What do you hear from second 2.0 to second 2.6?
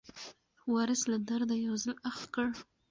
اخ کړ.